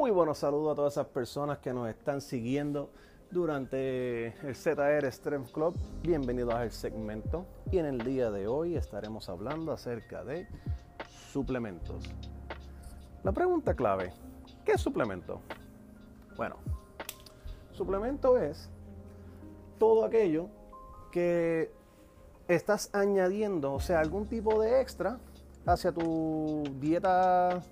[0.00, 2.88] Muy buenos saludos a todas esas personas que nos están siguiendo
[3.30, 5.74] durante el ZR Strength Club.
[6.02, 10.48] Bienvenidos al segmento y en el día de hoy estaremos hablando acerca de
[11.30, 12.02] suplementos.
[13.22, 14.14] La pregunta clave,
[14.64, 15.42] ¿qué es suplemento?
[16.34, 16.56] Bueno,
[17.72, 18.70] suplemento es
[19.78, 20.46] todo aquello
[21.12, 21.70] que
[22.48, 25.18] estás añadiendo, o sea, algún tipo de extra
[25.66, 27.62] hacia tu dieta,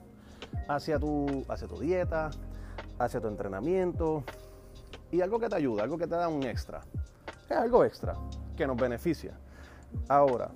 [0.69, 2.31] hacia tu, hacia tu dieta,
[2.99, 4.25] hacia tu entrenamiento
[5.11, 6.83] y algo que te ayuda, algo que te da un extra.
[7.49, 8.15] Es algo extra
[8.57, 9.33] que nos beneficia.
[10.09, 10.51] Ahora,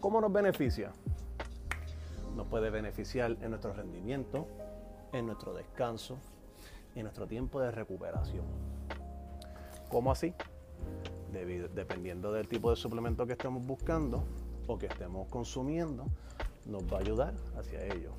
[0.00, 0.92] ¿cómo nos beneficia?
[2.34, 4.46] Nos puede beneficiar en nuestro rendimiento,
[5.12, 6.18] en nuestro descanso,
[6.94, 8.44] en nuestro tiempo de recuperación.
[9.90, 10.34] ¿Cómo así?
[11.32, 14.24] dependiendo del tipo de suplemento que estemos buscando
[14.66, 16.04] o que estemos consumiendo,
[16.66, 18.12] nos va a ayudar hacia ello.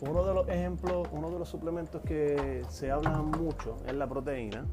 [0.00, 4.64] Uno de los ejemplos, uno de los suplementos que se habla mucho es la proteína,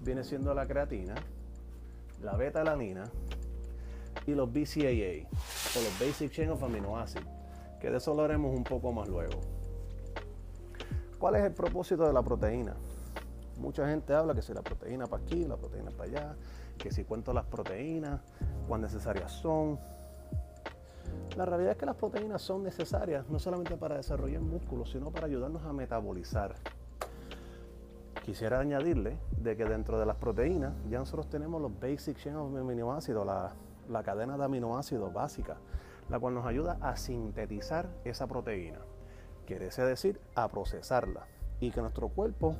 [0.00, 1.14] viene siendo la creatina,
[2.20, 3.04] la beta-alanina
[4.26, 7.26] y los BCAA o los Basic Chain of Amino Acids,
[7.80, 9.40] que de eso lo haremos un poco más luego.
[11.20, 12.74] ¿Cuál es el propósito de la proteína?
[13.58, 16.36] Mucha gente habla que si la proteína para aquí, la proteína para allá,
[16.76, 18.20] que si cuento las proteínas,
[18.66, 19.78] cuán necesarias son.
[21.36, 25.26] La realidad es que las proteínas son necesarias no solamente para desarrollar músculo, sino para
[25.26, 26.54] ayudarnos a metabolizar.
[28.24, 32.56] Quisiera añadirle de que dentro de las proteínas ya nosotros tenemos los basic chain of
[32.56, 33.52] aminoácidos, la,
[33.88, 35.58] la cadena de aminoácidos básica,
[36.08, 38.78] la cual nos ayuda a sintetizar esa proteína.
[39.46, 41.26] Quiere decir a procesarla
[41.60, 42.56] y que nuestro cuerpo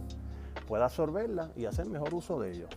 [0.68, 2.68] pueda absorberla y hacer mejor uso de ello.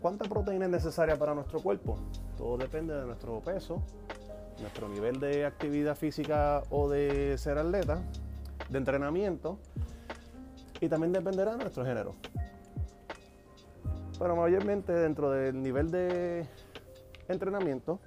[0.00, 1.98] ¿Cuánta proteína es necesaria para nuestro cuerpo?
[2.36, 3.82] Todo depende de nuestro peso,
[4.60, 8.02] nuestro nivel de actividad física o de ser atleta,
[8.68, 9.58] de entrenamiento
[10.80, 12.14] y también dependerá de nuestro género.
[14.18, 16.46] Pero mayormente dentro del nivel de
[17.28, 18.00] entrenamiento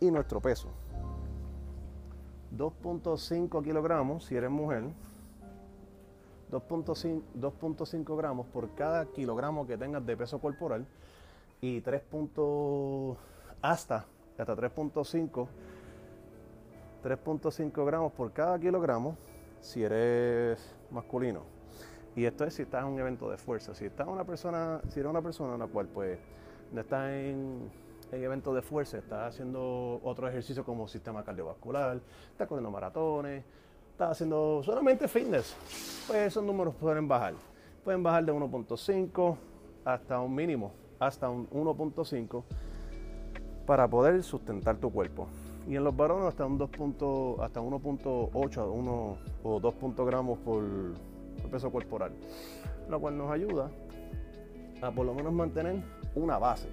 [0.00, 0.70] y nuestro peso.
[2.56, 4.84] 2.5 kilogramos si eres mujer
[6.50, 10.86] 2.5 gramos por cada kilogramo que tengas de peso corporal
[11.60, 12.02] y 3.
[13.62, 14.06] hasta
[14.38, 15.48] hasta 3.5
[17.06, 19.16] 3.5 gramos por cada kilogramo
[19.60, 21.42] si eres masculino.
[22.16, 23.74] Y esto es si estás en un evento de fuerza.
[23.74, 26.18] Si estás una persona, si eres una persona en la cual pues
[26.72, 27.70] no estás en,
[28.10, 32.00] en evento de fuerza, estás haciendo otro ejercicio como sistema cardiovascular,
[32.32, 33.44] estás corriendo maratones,
[33.92, 35.54] estás haciendo solamente fitness,
[36.06, 37.34] pues esos números pueden bajar.
[37.84, 39.36] Pueden bajar de 1.5
[39.84, 42.42] hasta un mínimo, hasta un 1.5
[43.66, 45.26] para poder sustentar tu cuerpo.
[45.68, 46.70] Y en los varones hasta un 2.
[47.40, 49.74] hasta 1.8 1 o 2
[50.06, 50.64] gramos por,
[51.50, 52.12] peso corporal.
[52.88, 53.70] Lo cual nos ayuda
[54.80, 55.82] a por lo menos mantener
[56.14, 56.68] una base.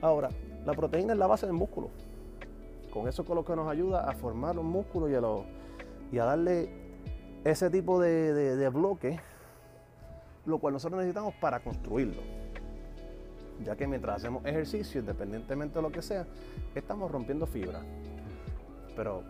[0.00, 0.28] Ahora,
[0.64, 1.90] la proteína es la base del músculo.
[2.92, 5.42] Con eso es con lo que nos ayuda a formar los músculos y a los
[6.12, 6.68] y a darle
[7.42, 9.18] ese tipo de, bloque,
[10.44, 12.20] lo cual nosotros necesitamos para construirlo.
[13.64, 16.26] Ya que mientras hacemos ejercicio, independientemente de lo que sea,
[16.74, 17.80] estamos rompiendo fibra.
[18.96, 19.24] Pero,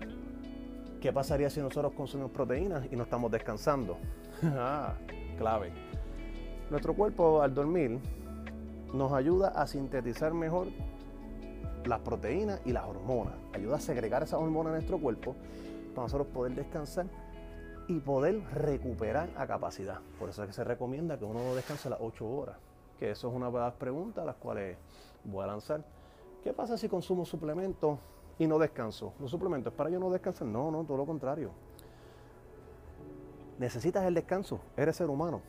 [1.01, 3.99] ¿qué pasaría si nosotros consumimos proteínas y no estamos descansando?
[4.45, 4.95] ah,
[5.39, 5.73] clave.
[6.71, 7.99] Nuestro cuerpo al dormir
[8.93, 10.69] nos ayuda a sintetizar mejor
[11.85, 13.35] las proteínas y las hormonas.
[13.53, 15.35] Ayuda a segregar esas hormonas en nuestro cuerpo
[15.95, 17.07] para nosotros poder descansar
[17.89, 19.99] y poder recuperar a capacidad.
[20.19, 22.57] Por eso es que se recomienda que uno descanse las 8 horas.
[23.03, 24.77] Que eso es una de las preguntas a las cuales
[25.25, 25.83] voy a lanzar.
[26.45, 27.99] ¿Qué pasa si consumo suplementos
[28.39, 29.13] y no descanso?
[29.19, 30.47] ¿Los suplementos para yo no descansar?
[30.47, 31.51] No, no, todo lo contrario.
[33.59, 35.41] Necesitas el descanso, eres ser humano.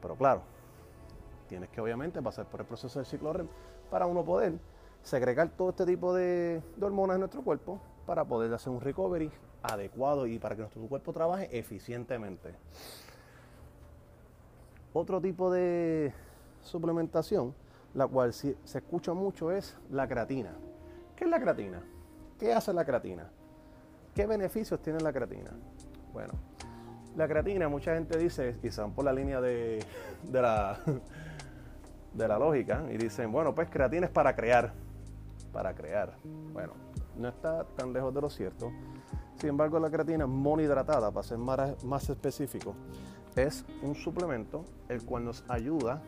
[0.00, 0.42] Pero claro,
[1.48, 3.48] tienes que obviamente pasar por el proceso del ciclo REM
[3.90, 4.52] para uno poder
[5.02, 9.28] segregar todo este tipo de, de hormonas en nuestro cuerpo para poder hacer un recovery
[9.60, 12.54] adecuado y para que nuestro cuerpo trabaje eficientemente.
[14.92, 16.14] Otro tipo de
[16.64, 17.54] suplementación,
[17.94, 20.52] la cual se escucha mucho, es la creatina.
[21.14, 21.80] ¿Qué es la creatina?
[22.38, 23.30] ¿Qué hace la creatina?
[24.14, 25.50] ¿Qué beneficios tiene la creatina?
[26.12, 26.34] Bueno,
[27.16, 29.84] la creatina, mucha gente dice, y se van por la línea de,
[30.24, 30.78] de, la,
[32.12, 34.72] de la lógica, y dicen, bueno, pues creatina es para crear,
[35.52, 36.16] para crear.
[36.52, 36.72] Bueno,
[37.16, 38.72] no está tan lejos de lo cierto.
[39.36, 42.74] Sin embargo, la creatina monohidratada, para ser más, específico,
[43.36, 46.02] es un suplemento el cual nos ayuda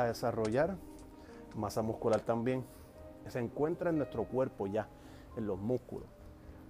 [0.00, 0.76] a desarrollar
[1.56, 2.64] masa muscular también.
[3.28, 4.86] Se encuentra en nuestro cuerpo ya,
[5.36, 6.08] en los músculos.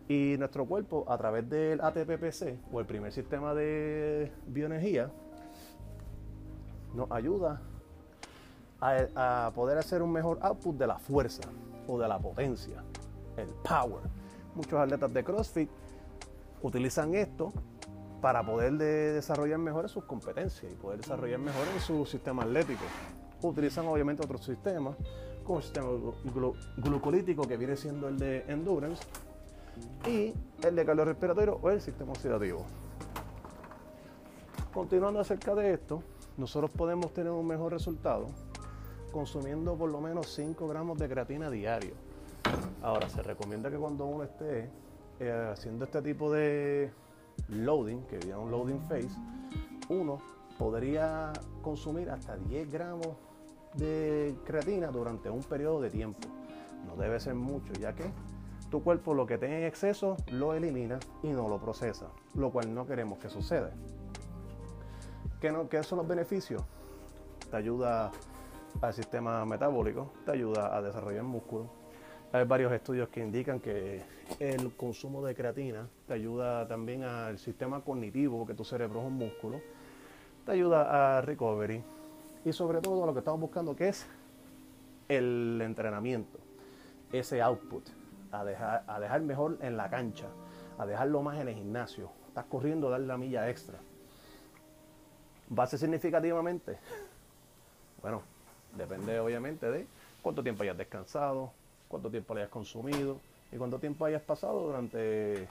[0.09, 5.11] Y nuestro cuerpo, a través del ATPPC o el primer sistema de bioenergía,
[6.95, 7.61] nos ayuda
[8.81, 11.43] a, poder hacer un mejor output de la fuerza
[11.89, 12.83] o de la potencia,
[13.37, 14.03] el power.
[14.55, 15.71] Muchos atletas de CrossFit
[16.63, 17.53] utilizan esto
[18.21, 22.85] para poder desarrollar mejor sus competencias y poder desarrollar mejor en su sistema atlético.
[23.43, 24.97] Utilizan obviamente otros sistemas,
[25.45, 25.89] como el sistema
[26.77, 29.03] glucolítico que viene siendo el de endurance
[30.07, 30.33] y
[30.63, 32.65] el de cardiorrespiratorio o el sistema oxidativo.
[34.73, 36.03] Continuando acerca de esto,
[36.37, 38.27] nosotros podemos tener un mejor resultado
[39.13, 41.95] consumiendo por lo menos 5 gramos de creatina diario.
[42.83, 44.69] Ahora, se recomienda que cuando uno esté
[45.19, 46.91] eh, haciendo este tipo de
[47.49, 49.17] loading, que viene un loading phase,
[49.89, 50.19] uno
[50.59, 51.33] podría
[51.63, 53.09] consumir hasta 10 gramos
[53.75, 56.29] de creatina durante un periodo de tiempo.
[56.87, 58.05] No debe ser mucho, ya que
[58.71, 62.75] tu cuerpo lo que tenga en exceso lo elimina y no lo procesa, lo cual
[62.75, 63.71] no queremos que suceda.
[65.41, 66.63] ¿Qué, ¿Qué son los beneficios?
[67.51, 68.11] Te ayuda
[68.81, 71.71] al sistema metabólico, te ayuda a desarrollar músculo.
[72.37, 74.03] Hay varios estudios que indican que
[74.41, 79.15] el consumo de creatina te ayuda también al sistema cognitivo, porque tu cerebro es un
[79.15, 79.63] músculo,
[80.45, 81.83] te ayuda a recovery
[82.45, 84.07] y sobre todo lo que estamos buscando que es
[85.09, 86.39] el entrenamiento,
[87.11, 87.89] ese output,
[88.31, 90.27] a dejar, a dejar mejor en la cancha,
[90.77, 92.11] a dejarlo más en el gimnasio.
[92.29, 93.79] Estás corriendo, dar la milla extra.
[95.59, 96.77] ¿Va a ser significativamente?
[98.03, 98.21] Bueno,
[98.77, 99.87] depende obviamente de
[100.21, 101.51] cuánto tiempo hayas descansado,
[101.89, 103.19] cuánto tiempo hayas consumido
[103.53, 105.49] y cuánto tiempo hayas pasado durante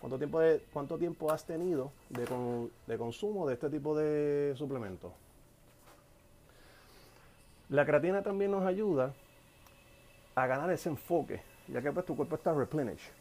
[0.00, 2.26] cuánto tiempo de, cuánto tiempo has tenido de,
[2.86, 5.12] de consumo de este tipo de suplementos.
[7.68, 9.12] La creatina también nos ayuda
[10.34, 13.12] a ganar ese enfoque, ya que pues tu cuerpo está replenished.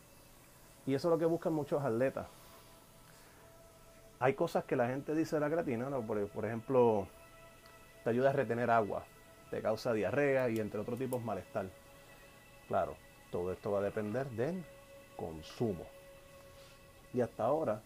[0.86, 2.28] Y eso es lo que buscan muchos atletas
[4.20, 7.08] hay cosas que la gente dice de la creatina, por, ejemplo,
[8.04, 9.04] te ayuda a retener agua,
[9.52, 11.68] te causa diarrea y entre otros tipos malestar.
[12.68, 12.96] Claro,
[13.32, 14.64] todo esto va a depender del
[15.16, 15.86] consumo.
[17.14, 17.82] Y hasta ahora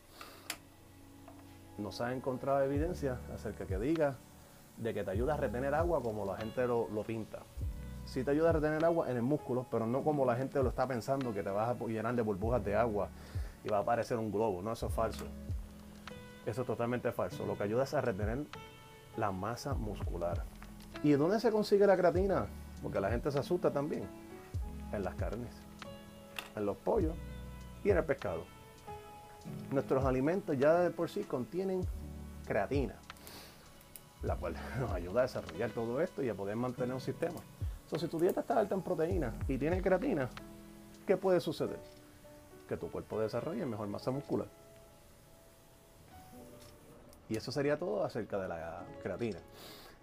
[1.78, 4.16] no se ha encontrado evidencia acerca que diga
[4.78, 7.39] de que te ayuda a retener agua como la gente lo, lo pinta.
[8.06, 10.69] Sí te ayuda a retener agua en el músculo, pero no como la gente lo
[10.69, 13.10] está pensando, que te vas a llenar de burbujas de agua
[13.63, 14.62] y va a aparecer un globo.
[14.62, 15.25] No, eso es falso.
[16.45, 17.45] Eso es totalmente falso.
[17.45, 18.45] Lo que ayuda es a retener
[19.18, 20.44] la masa muscular.
[21.04, 22.48] ¿Y dónde se consigue la creatina?
[22.81, 24.04] Porque la gente se asusta también.
[24.91, 25.53] En las carnes,
[26.55, 27.15] en los pollos
[27.83, 28.43] y en el pescado.
[29.71, 31.81] Nuestros alimentos ya de por sí contienen
[32.45, 32.95] creatina,
[34.21, 37.39] la cual nos ayuda a desarrollar todo esto y a poder mantener un sistema.
[37.83, 40.29] Entonces, si tu dieta está alta en proteína y tiene creatina,
[41.05, 41.79] ¿qué puede suceder?
[42.67, 44.47] Que tu cuerpo desarrolle mejor masa muscular.
[47.29, 49.39] Y eso sería todo acerca de la creatina.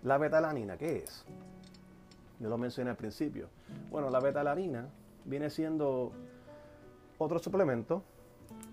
[0.02, 1.24] La betalanina, ¿qué es?
[2.40, 3.48] Yo lo mencioné al principio.
[3.90, 4.88] Bueno, la betalanina
[5.24, 6.12] viene siendo
[7.18, 8.02] otro suplemento,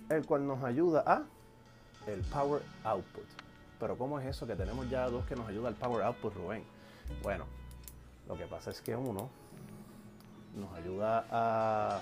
[0.09, 1.23] el cual nos ayuda a
[2.07, 3.25] el power output.
[3.79, 6.63] Pero ¿cómo es eso que tenemos ya dos que nos ayuda al power output, Rubén?
[7.23, 7.45] Bueno,
[8.27, 9.29] lo que pasa es que uno
[10.55, 12.01] nos ayuda a,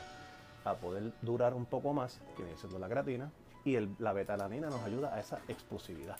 [0.65, 3.31] a poder durar un poco más, que viene siendo la creatina,
[3.65, 6.17] y la betalanina nos ayuda a esa explosividad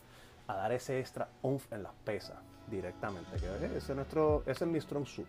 [0.48, 2.38] a dar ese extra oomph en las pesas
[2.70, 3.38] directamente.
[3.38, 5.28] Que ese es, nuestro, ese es mi strong suit.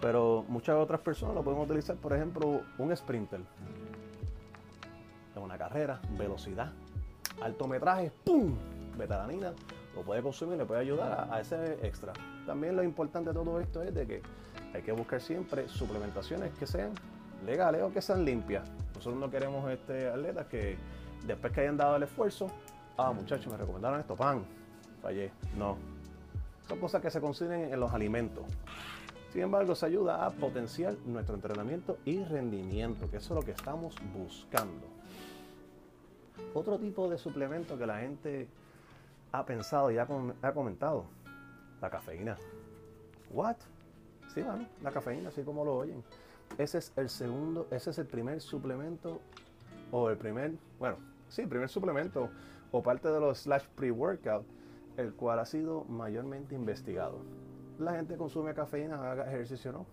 [0.00, 3.40] Pero muchas otras personas lo pueden utilizar, por ejemplo, un sprinter.
[5.34, 6.72] En una carrera, velocidad,
[7.40, 8.54] alto metraje, ¡pum!
[8.96, 9.52] Betalanina
[9.94, 12.12] lo puede consumir, le puede ayudar a, ese extra.
[12.46, 14.22] También lo importante de todo esto es de que
[14.72, 16.92] hay que buscar siempre suplementaciones que sean
[17.44, 18.68] legales o que sean limpias.
[18.94, 20.76] Nosotros no queremos este, atletas que
[21.26, 22.50] después que hayan dado el esfuerzo
[22.96, 24.44] ah, muchachos, me recomendaron esto, pan,
[25.56, 25.76] No.
[26.68, 28.44] Son cosas que se consiguen en los alimentos.
[29.32, 33.50] Sin embargo, se ayuda a potenciar nuestro entrenamiento y rendimiento, que eso es lo que
[33.50, 34.86] estamos buscando.
[36.54, 38.48] Otro tipo de suplemento que la gente
[39.32, 41.04] ha pensado y ha, comentado,
[41.82, 42.36] la cafeína.
[43.30, 43.56] ¿What?
[44.32, 46.02] Sí, bueno, la cafeína, así como lo oyen.
[46.56, 49.20] Ese es el segundo, ese es el primer suplemento
[49.90, 50.96] o el primer, bueno,
[51.28, 52.30] sí, el primer suplemento
[52.70, 54.44] o parte de los slash pre-workout,
[54.96, 57.18] el cual ha sido mayormente investigado.
[57.78, 59.86] La gente consume cafeína, haga ejercicio no.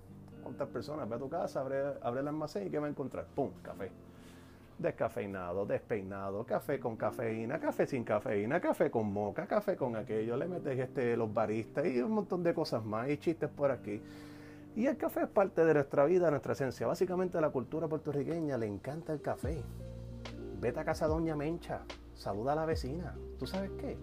[0.43, 1.07] ¿Cuántas personas?
[1.09, 3.25] Ve a tu casa, abre, abre el almacén y ¿qué va a encontrar?
[3.35, 3.51] ¡Pum!
[3.61, 3.91] Café.
[4.77, 10.37] Descafeinado, despeinado, café con cafeína, café sin cafeína, café con moca, café con aquello.
[10.37, 14.01] Le metes este, los baristas y un montón de cosas más y chistes por aquí.
[14.75, 16.87] Y el café es parte de nuestra vida, nuestra esencia.
[16.87, 19.61] Básicamente a la cultura puertorriqueña le encanta el café.
[20.59, 21.81] Vete a casa Doña Mencha,
[22.13, 23.15] saluda a la vecina.
[23.37, 23.97] ¿Tú sabes qué?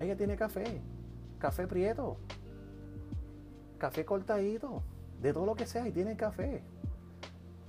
[0.00, 0.80] Ella tiene café,
[1.38, 2.16] café prieto,
[3.78, 4.82] café cortadito,
[5.20, 6.62] de todo lo que sea y tiene café.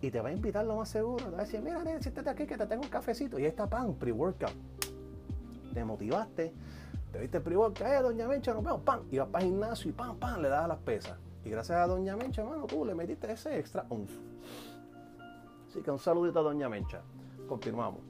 [0.02, 1.26] Y te va a invitar lo más seguro.
[1.26, 3.38] Te va a decir, mira, siéntate aquí que te tengo un cafecito.
[3.40, 4.54] Y está pan, pre-workout.
[5.74, 6.54] Te motivaste,
[7.12, 9.02] te viste pre-workout, eh, doña Mencha, nos vemos, pan.
[9.12, 11.18] Y vas para el gimnasio y pan, pan, le das a las pesas.
[11.44, 13.86] Y gracias a doña Mencha, hermano, tú le metiste ese extra
[15.68, 17.02] Así que un saludito a doña Mencha.
[17.48, 18.09] Continuamos.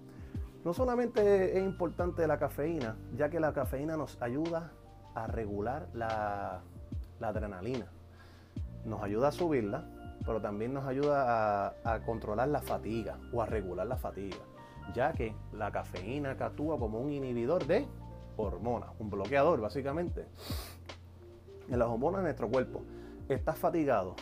[0.65, 4.71] No solamente es importante la cafeína, ya que la cafeína nos ayuda
[5.15, 6.61] a regular la,
[7.21, 7.87] adrenalina.
[8.83, 9.85] Nos ayuda a subirla,
[10.25, 14.37] pero también nos ayuda a, controlar la fatiga o a regular la fatiga,
[14.93, 17.87] ya que la cafeína actúa como un inhibidor de
[18.35, 20.27] hormonas, un bloqueador básicamente.
[21.69, 22.81] En las hormonas de nuestro cuerpo.
[23.29, 24.15] Estás fatigado,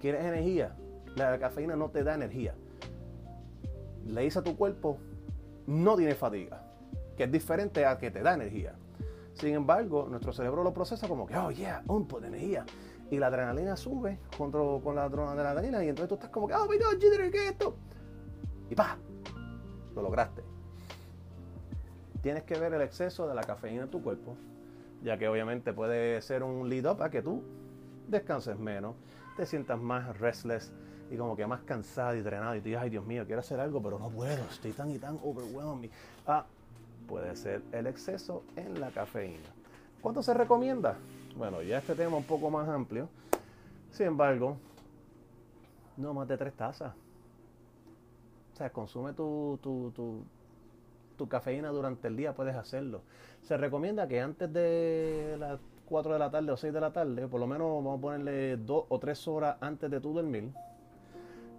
[0.00, 0.74] quieres energía,
[1.16, 2.54] la cafeína no te da energía.
[4.06, 4.98] Le dice a tu cuerpo,
[5.66, 6.62] no tiene fatiga,
[7.16, 8.74] que es diferente a que te da energía.
[9.34, 12.64] Sin embargo, nuestro cerebro lo procesa como que, oh yeah, un poco de energía.
[13.10, 16.66] Y la adrenalina sube junto con la adrenalina y entonces tú estás como que, oh
[16.68, 17.76] my god, ¿qué es esto?
[18.70, 18.96] Y pa,
[19.94, 20.42] lo lograste.
[22.22, 24.36] Tienes que ver el exceso de la cafeína en tu cuerpo,
[25.02, 27.42] ya que obviamente puede ser un lead up a que tú
[28.08, 28.96] descanses menos,
[29.36, 30.72] te sientas más restless,
[31.10, 33.60] y como que más cansado y drenado y tú dices, ay Dios mío, quiero hacer
[33.60, 35.90] algo, pero no puedo, estoy tan y tan overwhelmed.
[36.26, 36.44] Ah,
[37.06, 39.50] puede ser el exceso en la cafeína.
[40.00, 40.96] ¿Cuánto se recomienda?
[41.36, 43.08] Bueno, ya este tema un poco más amplio.
[43.90, 44.56] Sin embargo,
[45.96, 46.92] no más de tres tazas.
[48.52, 50.22] O sea, consume tu, tu, tu,
[51.16, 53.02] tu cafeína durante el día, puedes hacerlo.
[53.42, 57.28] Se recomienda que antes de las 4 de la tarde o 6 de la tarde,
[57.28, 60.50] por lo menos vamos a ponerle 2 o 3 horas antes de tu dormir,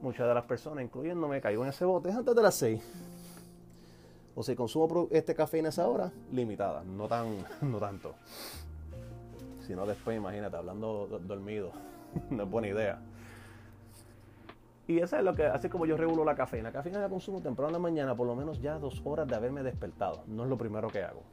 [0.06, 2.82] muchas de las personas, incluyéndome, caigo en ese bote antes de las 6.
[4.36, 8.14] O si consumo este café en esa hora, limitada, no, tan, no tanto.
[9.66, 11.72] Si no, después, imagínate, hablando dormido,
[12.30, 13.00] no es buena idea.
[14.88, 16.70] Y eso es lo que, así como yo regulo la cafeína.
[16.70, 19.36] La cafeína la consumo temprano en la mañana, por lo menos ya dos horas de
[19.36, 20.24] haberme despertado.
[20.28, 21.24] No es lo primero que hago.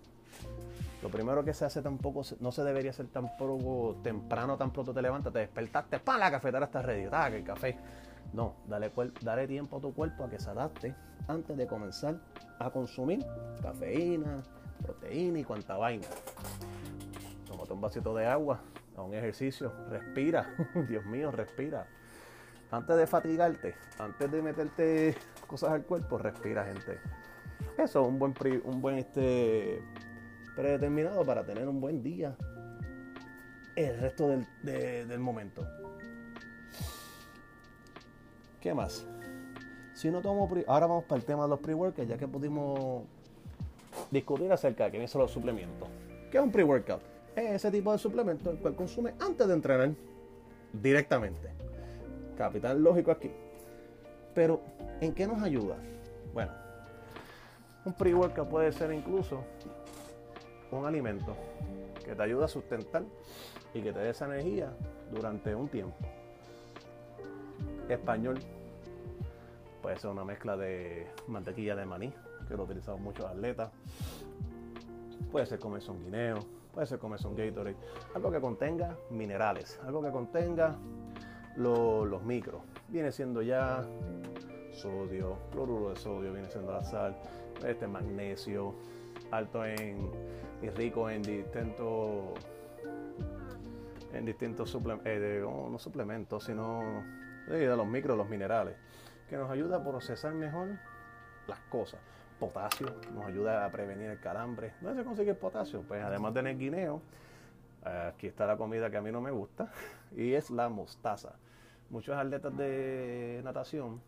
[1.02, 5.02] Lo primero que se hace tampoco, no se debería hacer tampoco temprano, tan pronto te
[5.02, 6.18] levantas, te despertaste, ¡pam!
[6.18, 7.76] La cafetera está ready, que el café!
[8.32, 10.94] No, dale, tiempo a tu cuerpo a que se adapte
[11.28, 12.18] antes de comenzar
[12.58, 13.24] a consumir
[13.60, 14.42] cafeína,
[14.82, 16.06] proteína y cuanta vaina.
[17.46, 18.60] Tómate un vasito de agua,
[18.96, 20.54] a un ejercicio, respira,
[20.88, 21.86] Dios mío, respira.
[22.70, 25.14] Antes de fatigarte, antes de meterte
[25.46, 26.98] cosas al cuerpo, respira, gente.
[27.76, 28.34] Eso es un buen,
[28.64, 29.82] un buen este,
[30.56, 32.34] predeterminado para tener un buen día
[33.76, 34.28] el resto
[34.62, 35.66] del momento.
[38.62, 39.04] ¿Qué más?
[39.92, 43.02] Si no tomo ahora vamos para el tema de los pre-workouts, ya que pudimos
[44.12, 45.88] discutir acerca de qué son los suplementos.
[46.30, 47.02] ¿Qué es un pre-workout?
[47.34, 49.90] Es ese tipo de suplemento el cual consume antes de entrenar
[50.72, 51.50] directamente.
[52.38, 53.32] Capital lógico aquí.
[54.32, 54.60] Pero,
[55.00, 55.76] ¿en qué nos ayuda?
[56.32, 56.52] Bueno,
[57.84, 59.42] un pre-workout puede ser incluso
[60.70, 61.34] un alimento
[62.04, 63.02] que te ayuda a sustentar
[63.74, 64.72] y que te dé esa energía
[65.10, 65.96] durante un tiempo
[67.88, 68.38] español.
[69.80, 72.12] Puede ser una mezcla de mantequilla de maní,
[72.46, 73.70] que lo utilizamos muchos atletas.
[75.30, 76.38] Puede ser comerse un guineo,
[76.72, 77.76] puede ser comerse un Gatorade.
[78.14, 80.76] Algo que contenga minerales, algo que contenga
[81.56, 82.62] los micros.
[82.88, 83.84] Viene siendo ya
[84.72, 87.16] sodio, cloruro de sodio, viene siendo la sal,
[87.66, 88.74] este magnesio,
[89.30, 90.10] alto en
[90.62, 92.38] y rico en distintos
[94.12, 96.82] en distintos suplementos, eh, no suplementos, sino
[97.46, 98.76] de los micros, los minerales,
[99.28, 100.68] que nos ayuda a procesar mejor
[101.46, 102.00] las cosas.
[102.38, 104.74] Potasio nos ayuda a prevenir el calambre.
[104.80, 105.82] ¿Dónde se consigue el potasio?
[105.82, 107.00] Pues además de en el guineo,
[107.84, 109.70] aquí está la comida que a mí no me gusta,
[110.16, 111.34] y es la mostaza.
[111.90, 114.00] Muchos atletas de natación,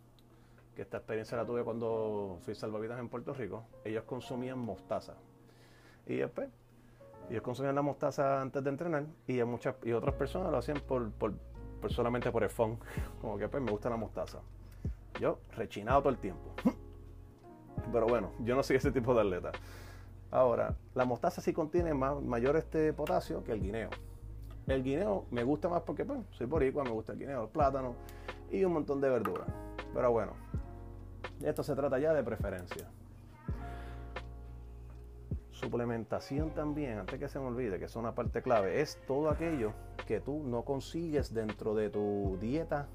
[0.75, 5.15] que esta experiencia la tuve cuando fui salvavidas en Puerto Rico, ellos consumían mostaza.
[6.07, 6.49] Y después,
[7.31, 11.11] ellos consumían la mostaza antes de entrenar, y, muchas, y otras personas lo hacían por,
[11.13, 11.35] por
[11.91, 12.79] solamente por el phone.
[13.21, 14.39] Como que pues me gusta la mostaza.
[15.21, 16.55] Yo rechinado todo el tiempo.
[17.93, 19.53] Pero bueno, yo no soy ese tipo de atleta.
[20.31, 23.91] Ahora, la mostaza sí contiene más, mayor este potasio que el guineo.
[24.67, 27.95] El guineo me gusta más porque pues, soy boricua, me gusta el guineo, el plátano
[28.51, 29.47] y un montón de verduras.
[29.93, 30.33] Pero bueno,
[31.43, 32.89] esto se trata ya de preferencia.
[35.53, 39.73] Suplementación también, antes que se me olvide, que es una parte clave, es todo aquello
[40.05, 42.89] que tú no consigues dentro de tu dieta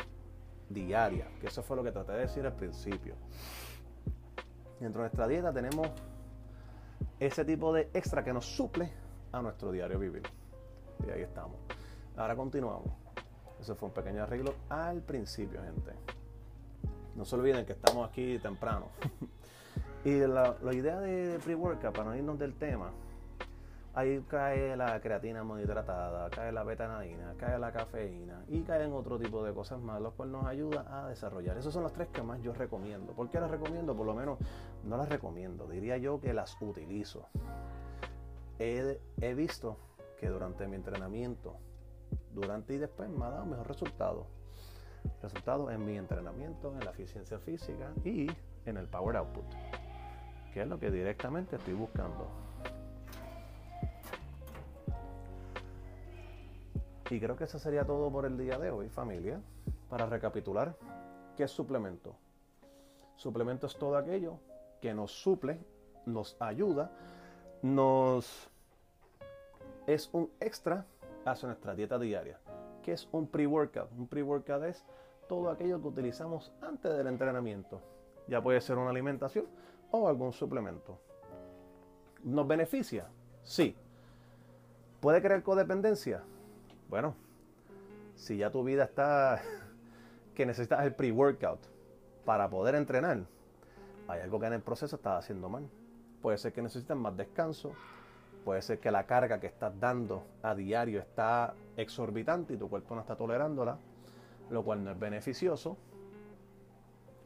[0.69, 3.15] diaria, que eso fue lo que traté de decir al principio.
[4.79, 5.89] Dentro de nuestra dieta tenemos
[7.19, 8.91] ese tipo de extra que nos suple
[9.31, 10.23] a nuestro diario vivir.
[11.05, 11.57] Y ahí estamos.
[12.15, 12.89] Ahora continuamos.
[13.59, 15.91] Eso fue un pequeño arreglo al principio, gente.
[17.15, 18.87] No se olviden que estamos aquí temprano.
[20.05, 22.91] y la, idea de pre-workout, para no irnos del tema,
[23.93, 29.43] ahí cae la creatina monhidratada, cae la betanadina, cae la cafeína y caen otro tipo
[29.43, 31.57] de cosas más, los cuales nos ayuda a desarrollar.
[31.57, 33.13] Esos son los tres que más yo recomiendo.
[33.13, 33.95] ¿Por qué las recomiendo?
[33.95, 34.37] Por lo menos
[34.83, 37.27] no las recomiendo, diría yo que las utilizo.
[38.59, 39.77] He, visto
[40.19, 41.55] que durante mi entrenamiento,
[42.33, 44.27] durante y después me ha dado mejor resultado.
[45.21, 48.27] Resultado en mi entrenamiento, en la eficiencia física y
[48.65, 49.45] en el power output,
[50.53, 52.48] que es lo que directamente estoy buscando.
[57.09, 59.41] Y creo que eso sería todo por el día de hoy, familia.
[59.89, 60.75] Para recapitular,
[61.35, 62.15] ¿qué es suplemento?
[63.15, 64.39] Suplemento es todo aquello
[64.79, 65.59] que nos suple,
[66.05, 66.91] nos ayuda,
[67.63, 68.49] nos
[69.87, 70.85] es un extra
[71.25, 72.39] hacia nuestra dieta diaria.
[72.83, 73.91] ¿Qué es un pre-workout?
[73.97, 74.85] Un pre-workout es
[75.27, 77.81] todo aquello que utilizamos antes del entrenamiento.
[78.27, 79.47] Ya puede ser una alimentación
[79.89, 80.99] o algún suplemento.
[82.23, 83.07] ¿Nos beneficia?
[83.41, 83.75] Sí.
[84.99, 86.23] ¿Puede crear codependencia?
[86.89, 87.13] Bueno,
[88.15, 89.41] si ya tu vida está
[90.35, 91.59] que necesitas el pre-workout
[92.25, 93.19] para poder entrenar,
[94.07, 95.69] hay algo que en el proceso estás haciendo mal.
[96.21, 97.73] Puede ser que necesites más descanso,
[98.43, 102.95] puede ser que la carga que estás dando a diario está exorbitante y tu cuerpo
[102.95, 103.77] no está tolerándola,
[104.49, 105.77] lo cual no es beneficioso.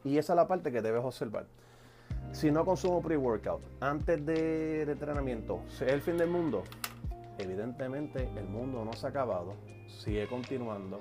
[0.04, 1.46] Y esa es la parte que debes observar.
[2.32, 6.64] Si no consumo pre-workout antes del entrenamiento, ¿es el fin del mundo?
[7.38, 9.54] Evidentemente el mundo no se ha acabado,
[9.88, 11.00] sigue continuando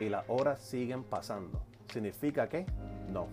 [0.00, 1.60] y las horas siguen pasando.
[1.92, 2.66] ¿Significa que?
[3.10, 3.28] No.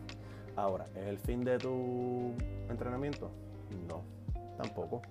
[0.55, 2.33] Ahora, ¿es el fin de tu
[2.69, 3.31] entrenamiento?
[3.87, 4.03] No,
[4.57, 5.01] tampoco.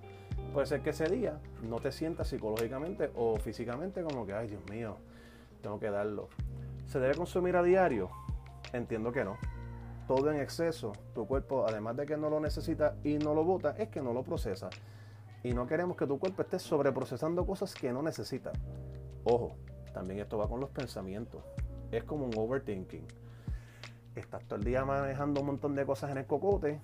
[0.52, 4.62] Puede ser que ese día no te sientas psicológicamente o físicamente como que, ay Dios
[4.70, 4.96] mío,
[5.62, 6.28] tengo que darlo.
[6.86, 8.10] ¿Se debe consumir a diario?
[8.72, 9.38] Entiendo que no.
[10.06, 13.74] Todo en exceso, tu cuerpo, además de que no lo necesita y no lo bota,
[13.78, 14.68] es que no lo procesa.
[15.42, 18.52] Y no queremos que tu cuerpo esté sobreprocesando cosas que no necesita.
[19.24, 19.56] Ojo,
[19.92, 21.42] también esto va con los pensamientos.
[21.90, 23.06] Es como un overthinking.
[24.14, 26.80] Estás todo el día manejando un montón de cosas en el cocote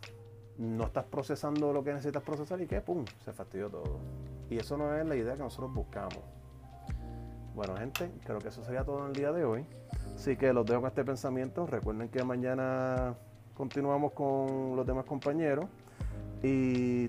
[0.59, 4.01] no estás procesando lo que necesitas procesar y que, ¡pum!, se fastidió todo.
[4.51, 6.19] Y eso no es la idea que nosotros buscamos.
[7.55, 9.65] Bueno, gente, creo que eso sería todo en el día de hoy.
[10.15, 11.67] Así que los dejo con este pensamiento.
[11.67, 13.15] Recuerden que mañana
[13.55, 15.67] continuamos con los demás compañeros.
[16.43, 17.09] Y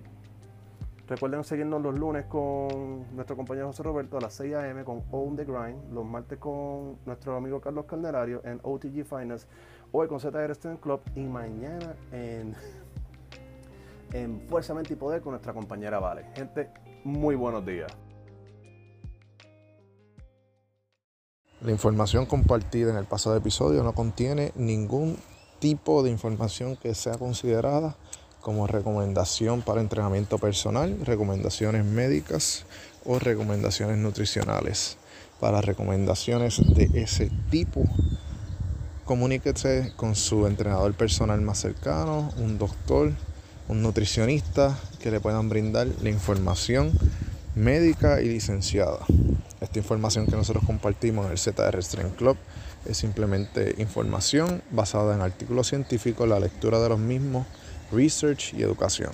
[1.10, 4.84] recuerden seguirnos los lunes con nuestro compañero José Roberto a las 6 a.m.
[4.84, 5.91] con On The Grind.
[5.91, 9.48] Los martes con nuestro amigo Carlos Calderario en OTG Finance.
[9.91, 11.02] Hoy con ZR Student Club.
[11.15, 12.56] Y mañana en
[14.13, 16.26] en Fuerza, Mente y Poder con nuestra compañera Vale.
[16.36, 16.69] Gente,
[17.04, 17.91] muy buenos días.
[21.62, 25.17] La información compartida en el pasado episodio no contiene ningún
[25.60, 27.98] tipo de información que sea considerada
[28.41, 32.65] como recomendación para entrenamiento personal, recomendaciones médicas
[33.06, 34.97] o recomendaciones nutricionales.
[35.39, 37.84] Para recomendaciones de ese tipo,
[39.06, 43.13] comuníquese con su entrenador personal más cercano, un doctor,
[43.67, 46.91] un nutricionista que le puedan brindar la información
[47.56, 48.99] médica y licenciada.
[49.62, 52.38] Esta información que nosotros compartimos en el ZR Strength Club
[52.86, 57.45] es simplemente información basada en artículos científicos, la lectura de los mismos,
[57.91, 59.12] research y educación.